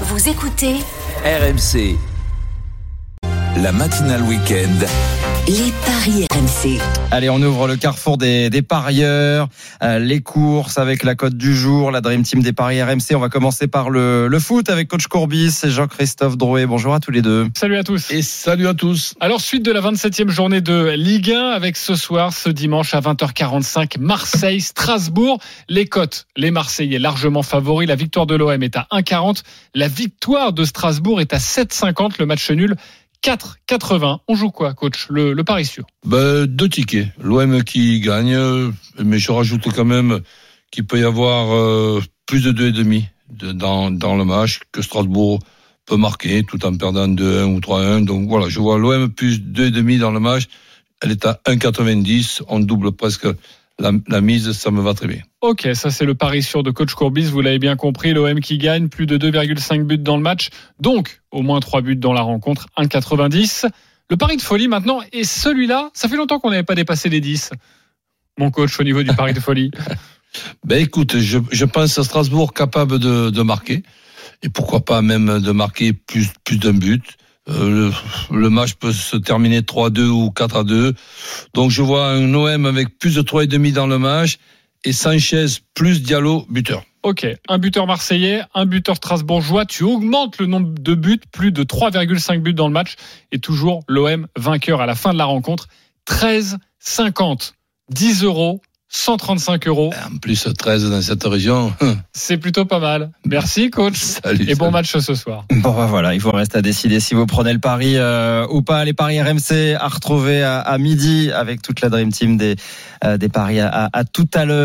[0.00, 0.74] Vous écoutez
[1.24, 1.96] RMC.
[3.62, 4.84] La matinale week-end.
[5.46, 6.80] Les paris RMC.
[7.10, 9.48] Allez, on ouvre le carrefour des, des parieurs,
[9.82, 13.14] euh, les courses avec la cote du jour, la Dream Team des paris RMC.
[13.14, 16.64] On va commencer par le, le foot avec coach Courbis et Jean-Christophe Drouet.
[16.64, 17.46] Bonjour à tous les deux.
[17.54, 18.10] Salut à tous.
[18.10, 19.14] Et salut à tous.
[19.20, 23.00] Alors, suite de la 27e journée de Ligue 1 avec ce soir, ce dimanche à
[23.00, 25.40] 20h45, Marseille-Strasbourg.
[25.68, 27.86] Les cotes, les Marseillais largement favoris.
[27.86, 29.42] La victoire de l'OM est à 1,40.
[29.74, 32.14] La victoire de Strasbourg est à 7,50.
[32.18, 32.76] Le match nul
[33.24, 34.18] 4,80.
[34.28, 35.86] On joue quoi, coach le, le pari sûr?
[36.04, 37.08] Ben, deux tickets.
[37.22, 38.36] L'OM qui gagne,
[39.02, 40.20] mais je rajoute quand même
[40.70, 45.38] qu'il peut y avoir euh, plus de 2,5 de, dans, dans le match, que Strasbourg
[45.86, 48.04] peut marquer tout en perdant 2-1 ou 3-1.
[48.04, 50.44] Donc voilà, je vois l'OM plus 2,5 dans le match.
[51.00, 52.42] Elle est à 1,90.
[52.48, 53.26] On double presque
[53.78, 55.22] la, la mise, ça me va très bien.
[55.40, 57.24] Ok, ça c'est le pari sûr de coach Courbis.
[57.24, 60.50] Vous l'avez bien compris, l'OM qui gagne plus de 2,5 buts dans le match.
[60.80, 63.68] Donc, au moins 3 buts dans la rencontre, 1,90.
[64.10, 67.20] Le pari de folie maintenant, et celui-là, ça fait longtemps qu'on n'avait pas dépassé les
[67.20, 67.50] 10.
[68.38, 69.70] Mon coach au niveau du pari de folie.
[70.64, 73.84] Ben écoute, je, je pense à Strasbourg capable de, de marquer
[74.42, 77.04] et pourquoi pas même de marquer plus plus d'un but.
[77.48, 77.90] Euh,
[78.30, 80.94] le, match peut se terminer 3-2 ou 4-2.
[81.52, 84.38] Donc je vois un OM avec plus de 3,5 dans le match
[84.84, 86.84] et Sanchez plus Diallo buteur.
[87.02, 91.62] Ok, un buteur marseillais, un buteur strasbourgeois, tu augmentes le nombre de buts, plus de
[91.62, 92.96] 3,5 buts dans le match,
[93.30, 95.68] et toujours l'OM vainqueur à la fin de la rencontre,
[96.08, 97.52] 13,50,
[97.90, 98.62] 10 euros,
[98.96, 101.72] 135 euros, En plus 13 dans cette région.
[102.12, 103.10] c'est plutôt pas mal.
[103.26, 104.48] Merci coach, Salut.
[104.48, 104.72] et bon salut.
[104.72, 105.44] match ce soir.
[105.50, 108.62] Bon, bah voilà, il vous reste à décider si vous prenez le pari euh, ou
[108.62, 108.84] pas.
[108.84, 112.54] Les paris RMC à retrouver à, à midi avec toute la Dream Team des,
[113.04, 114.64] euh, des paris à, à- à tout à l'heure.